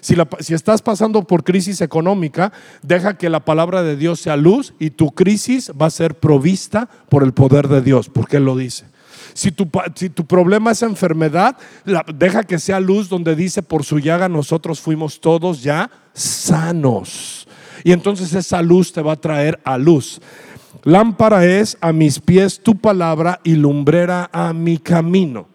[0.00, 2.50] Si, si, estás pasando por crisis económica,
[2.80, 6.88] deja que la palabra de Dios sea luz y tu crisis va a ser provista
[7.10, 8.86] por el poder de Dios, porque Él lo dice.
[9.34, 11.56] Si tu, si tu problema es enfermedad,
[12.14, 17.46] deja que sea luz donde dice, por su llaga nosotros fuimos todos ya sanos.
[17.84, 20.20] Y entonces esa luz te va a traer a luz.
[20.84, 25.48] Lámpara es a mis pies tu palabra y lumbrera a mi camino.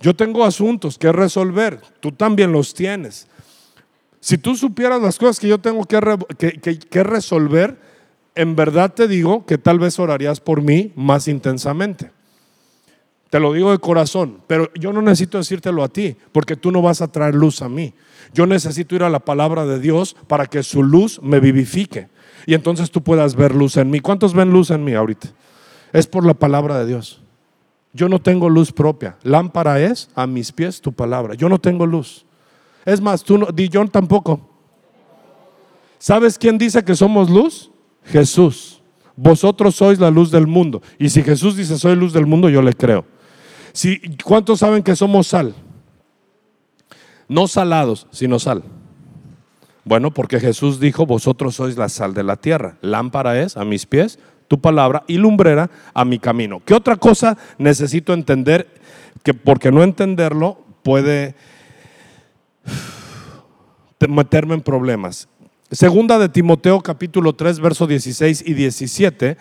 [0.00, 3.26] Yo tengo asuntos que resolver, tú también los tienes.
[4.20, 7.78] Si tú supieras las cosas que yo tengo que, que, que, resolver,
[8.34, 12.10] en verdad te digo que tal vez orarías por mí más intensamente.
[13.30, 16.80] Te lo digo de corazón, pero yo no necesito decírtelo a ti, porque tú no
[16.80, 17.92] vas a traer luz a mí.
[18.32, 22.08] Yo necesito ir a la palabra de Dios para que su luz me vivifique.
[22.46, 24.00] Y entonces tú puedas ver luz en mí.
[24.00, 25.28] ¿Cuántos ven luz en mí ahorita?
[25.92, 27.22] Es por la palabra de Dios.
[27.92, 29.16] Yo no tengo luz propia.
[29.22, 31.34] Lámpara es a mis pies tu palabra.
[31.34, 32.24] Yo no tengo luz.
[32.84, 34.40] Es más, tú no, di John tampoco.
[35.98, 37.70] ¿Sabes quién dice que somos luz?
[38.04, 38.80] Jesús.
[39.16, 40.80] Vosotros sois la luz del mundo.
[40.98, 43.04] Y si Jesús dice soy luz del mundo, yo le creo.
[43.72, 45.54] Si, ¿Cuántos saben que somos sal?
[47.28, 48.62] No salados, sino sal.
[49.84, 52.76] Bueno, porque Jesús dijo, vosotros sois la sal de la tierra.
[52.82, 56.60] Lámpara es a mis pies tu palabra y lumbrera a mi camino.
[56.64, 58.66] ¿Qué otra cosa necesito entender?
[59.22, 61.34] Que porque no entenderlo puede
[64.08, 65.28] meterme en problemas.
[65.70, 69.36] Segunda de Timoteo capítulo 3, verso 16 y 17.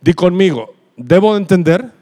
[0.00, 1.92] Di conmigo, debo entender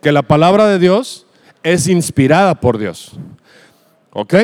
[0.00, 1.26] que la palabra de Dios
[1.62, 3.12] es inspirada por Dios.
[4.12, 4.34] ¿Ok?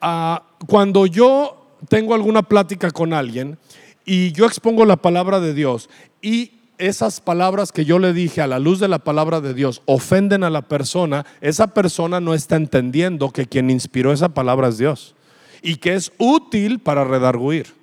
[0.00, 3.58] Ah, cuando yo tengo alguna plática con alguien
[4.04, 5.88] y yo expongo la palabra de Dios
[6.22, 9.82] y esas palabras que yo le dije a la luz de la palabra de Dios
[9.86, 14.78] ofenden a la persona, esa persona no está entendiendo que quien inspiró esa palabra es
[14.78, 15.14] Dios
[15.62, 17.74] y que es útil para redarguir.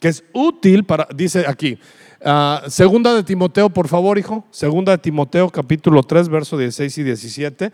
[0.00, 1.78] Que es útil para, dice aquí,
[2.24, 4.44] Ah, segunda de Timoteo, por favor, hijo.
[4.50, 7.72] Segunda de Timoteo, capítulo 3, versos 16 y 17.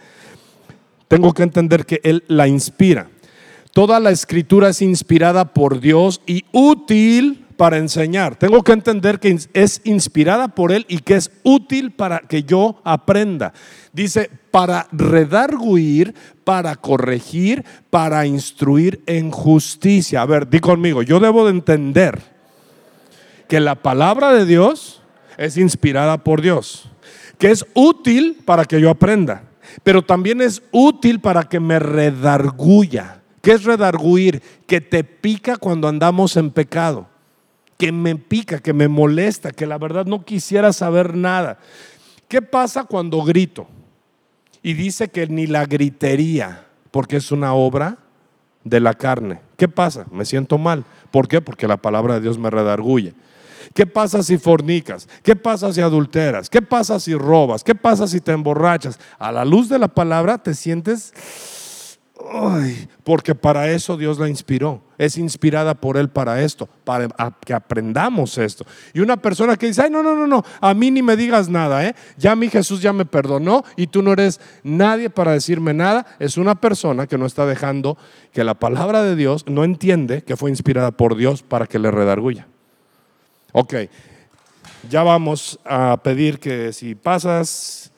[1.09, 3.09] Tengo que entender que Él la inspira.
[3.73, 8.37] Toda la escritura es inspirada por Dios y útil para enseñar.
[8.37, 12.81] Tengo que entender que es inspirada por Él y que es útil para que yo
[12.85, 13.55] aprenda.
[13.93, 16.15] Dice, para redarguir,
[16.45, 20.21] para corregir, para instruir en justicia.
[20.21, 22.34] A ver, di conmigo, yo debo de entender
[23.55, 25.01] que la palabra de Dios
[25.37, 26.91] es inspirada por Dios,
[27.39, 29.45] que es útil para que yo aprenda,
[29.85, 33.23] pero también es útil para que me redarguya.
[33.43, 34.43] ¿Qué es redarguir?
[34.67, 37.07] Que te pica cuando andamos en pecado,
[37.79, 41.61] que me pica, que me molesta, que la verdad no quisiera saber nada.
[42.27, 43.69] ¿Qué pasa cuando grito?
[44.65, 47.99] Y dice que ni la gritería, porque es una obra
[48.65, 49.39] de la carne.
[49.57, 50.07] ¿Qué pasa?
[50.11, 50.85] Me siento mal.
[51.13, 51.41] ¿Por qué?
[51.41, 53.15] Porque la palabra de Dios me redarguye.
[53.73, 55.09] ¿Qué pasa si fornicas?
[55.23, 56.51] ¿Qué pasa si adulteras?
[56.51, 57.65] ¿Qué pasa si robas?
[57.65, 58.99] ¿Qué pasa si te emborrachas?
[59.19, 61.13] A la luz de la palabra te sientes
[63.03, 64.83] porque para eso Dios la inspiró.
[64.97, 67.09] Es inspirada por Él para esto, para
[67.45, 68.65] que aprendamos esto.
[68.93, 71.49] Y una persona que dice, ay, no, no, no, no, a mí ni me digas
[71.49, 71.95] nada, ¿eh?
[72.17, 76.07] Ya mi Jesús ya me perdonó y tú no eres nadie para decirme nada.
[76.19, 77.99] Es una persona que no está dejando
[78.33, 81.91] que la palabra de Dios no entiende que fue inspirada por Dios para que le
[81.91, 82.47] redarguya.
[83.57, 83.75] Ok,
[84.91, 87.93] ya vamos a pedir que si pasas,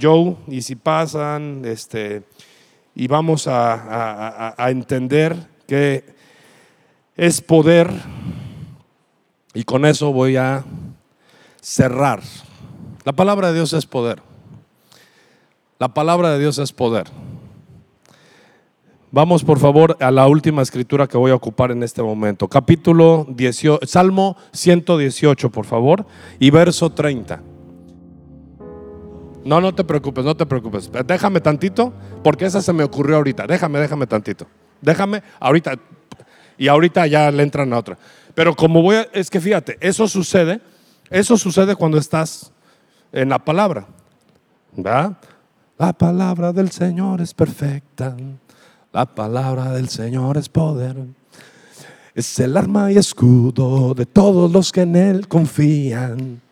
[0.00, 2.22] Joe, y si pasan, este
[2.94, 5.36] y vamos a, entender
[5.66, 6.02] que
[7.14, 7.90] es poder
[9.52, 10.64] y con eso voy a
[11.60, 12.22] cerrar.
[13.04, 14.22] La palabra de Dios es poder.
[15.78, 17.08] La palabra de Dios es poder.
[19.14, 22.48] Vamos por favor a la última escritura que voy a ocupar en este momento.
[22.48, 26.06] Capítulo 18, Salmo 118, por favor,
[26.38, 27.42] y verso 30.
[29.44, 30.90] No, no te preocupes, no te preocupes.
[31.06, 31.92] Déjame tantito,
[32.24, 33.46] porque esa se me ocurrió ahorita.
[33.46, 34.46] Déjame, déjame tantito.
[34.80, 35.74] Déjame ahorita.
[36.56, 37.98] Y ahorita ya le entran a otra.
[38.34, 40.62] Pero como voy a, es que fíjate, eso sucede,
[41.10, 42.50] eso sucede cuando estás
[43.12, 43.88] en la palabra.
[44.74, 48.16] La palabra del Señor es perfecta.
[48.92, 50.96] La palabra del Señor es poder.
[52.14, 56.42] Es el arma y escudo de todos los que en Él confían.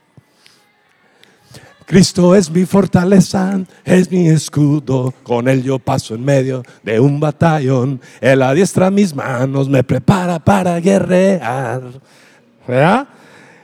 [1.84, 5.12] Cristo es mi fortaleza, es mi escudo.
[5.24, 8.00] Con él yo paso en medio de un batallón.
[8.20, 11.82] Él adiestra mis manos, me prepara para guerrear.
[12.66, 13.08] ¿Verdad?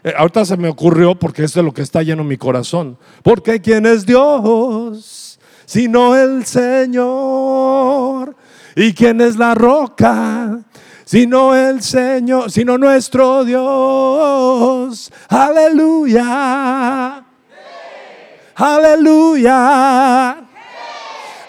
[0.03, 2.99] Eh, ahorita se me ocurrió porque es de lo que está lleno mi corazón.
[3.23, 5.39] Porque ¿quién es Dios?
[5.65, 8.35] Sino el Señor.
[8.79, 10.61] ¿Y quién es la roca?
[11.07, 15.11] Sino el Señor, sino nuestro Dios.
[15.31, 17.25] Aleluya.
[18.55, 20.37] Aleluya.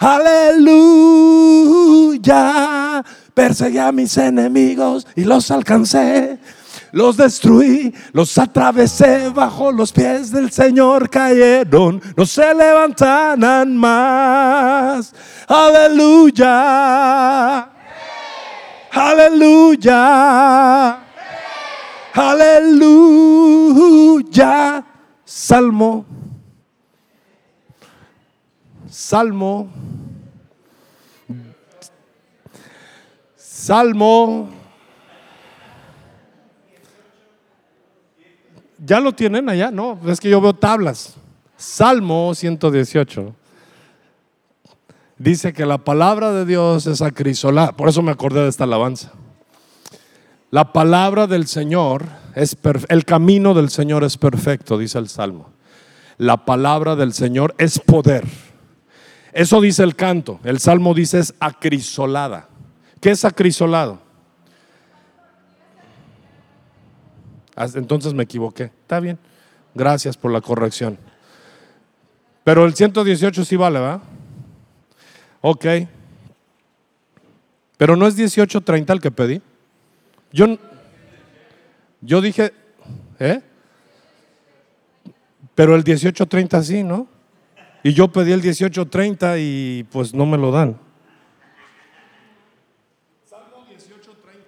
[0.00, 1.04] Aleluya.
[3.34, 6.38] Perseguí a mis enemigos y los alcancé.
[6.92, 15.14] Los destruí, los atravesé bajo los pies del Señor cayeron, no se levantarán más.
[15.46, 16.48] Aleluya.
[18.90, 19.98] Aleluya.
[22.14, 23.24] Aleluya.
[25.24, 26.06] Salmo
[28.98, 29.68] Salmo.
[33.36, 34.57] Salmo.
[38.78, 39.70] ¿Ya lo tienen allá?
[39.70, 41.14] No, es que yo veo tablas.
[41.56, 43.34] Salmo 118.
[45.18, 47.72] Dice que la palabra de Dios es acrisolada.
[47.72, 49.12] Por eso me acordé de esta alabanza.
[50.50, 52.56] La palabra del Señor es
[52.88, 55.50] el camino del Señor es perfecto, dice el Salmo.
[56.16, 58.24] La palabra del Señor es poder.
[59.32, 60.40] Eso dice el canto.
[60.42, 62.48] El salmo dice es acrisolada.
[63.00, 64.00] ¿Qué es acrisolado?
[67.74, 68.64] Entonces me equivoqué.
[68.64, 69.18] Está bien.
[69.74, 70.98] Gracias por la corrección.
[72.44, 74.00] Pero el 118 sí vale, ¿va?
[75.40, 75.66] Ok.
[77.76, 79.42] Pero no es 1830 el que pedí.
[80.32, 80.58] Yo,
[82.00, 82.52] yo dije,
[83.18, 83.40] ¿eh?
[85.54, 87.08] Pero el 1830 sí, ¿no?
[87.82, 90.78] Y yo pedí el 1830 y pues no me lo dan.
[93.24, 94.46] Salmo 1830.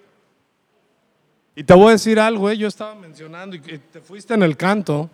[1.55, 2.57] Y te voy a decir algo, ¿eh?
[2.57, 5.09] yo estaba mencionando y te fuiste en el canto,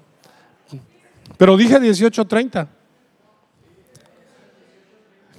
[1.37, 2.67] pero dije 1830.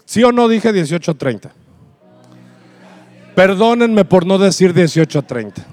[0.04, 1.52] ¿Sí o no dije 1830?
[3.34, 5.64] Perdónenme por no decir 1830.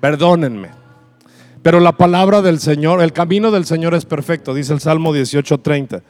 [0.00, 0.70] Perdónenme.
[1.62, 6.02] Pero la palabra del Señor, el camino del Señor es perfecto, dice el Salmo 18:30.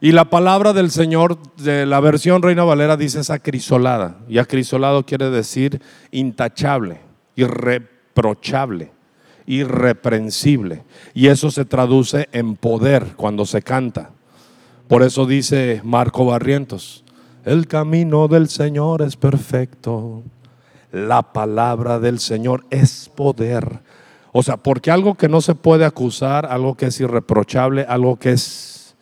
[0.00, 4.16] Y la palabra del Señor de la versión Reina Valera dice es acrisolada.
[4.28, 7.00] Y acrisolado quiere decir intachable,
[7.42, 8.90] irreprochable,
[9.46, 10.84] irreprensible.
[11.14, 14.10] Y eso se traduce en poder cuando se canta.
[14.88, 17.04] Por eso dice Marco Barrientos,
[17.44, 20.22] el camino del Señor es perfecto.
[20.92, 23.80] La palabra del Señor es poder
[24.32, 28.32] o sea, porque algo que no se puede acusar, algo que es irreprochable, algo que
[28.32, 28.94] es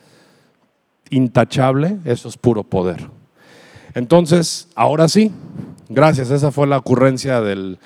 [1.10, 3.10] intachable, eso es puro poder.
[3.94, 5.32] Entonces, ahora sí,
[5.88, 7.78] gracias, esa fue la ocurrencia del,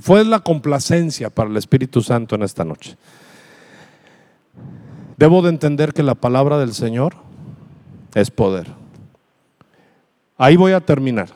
[0.00, 2.96] fue la complacencia para el Espíritu Santo en esta noche.
[5.16, 7.14] Debo de entender que la palabra del Señor
[8.14, 8.66] es poder.
[10.36, 11.28] Ahí voy a terminar.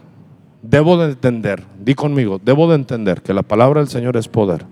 [0.63, 4.67] Debo de entender, di conmigo, debo de entender que la palabra del Señor es poder.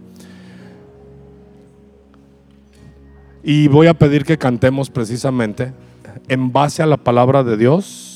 [3.45, 5.73] Y voy a pedir que cantemos precisamente
[6.29, 8.14] en base a la palabra de Dios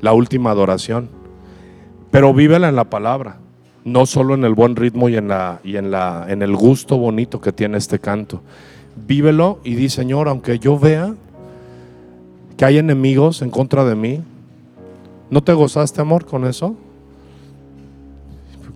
[0.00, 1.08] la última adoración.
[2.10, 3.38] Pero vívela en la palabra,
[3.84, 6.98] no solo en el buen ritmo y en, la, y en, la, en el gusto
[6.98, 8.42] bonito que tiene este canto.
[9.06, 11.14] Vívelo y di, Señor, aunque yo vea
[12.56, 14.22] que hay enemigos en contra de mí,
[15.30, 16.74] ¿no te gozaste, amor, con eso?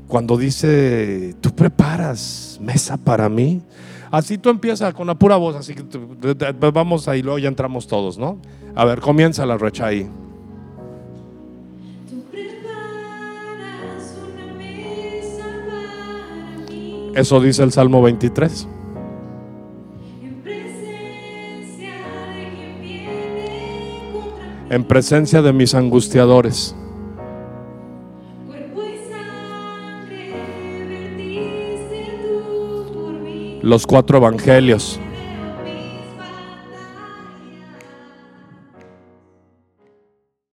[0.06, 3.62] Cuando dice, tú preparas mesa para mí.
[4.10, 5.84] Así tú empiezas con la pura voz, así que
[6.72, 8.38] vamos ahí, luego ya entramos todos, ¿no?
[8.74, 10.08] A ver, comienza la recha ahí.
[17.14, 18.68] Eso dice el Salmo 23.
[24.70, 26.76] En presencia de mis angustiadores.
[33.62, 35.00] Los cuatro evangelios.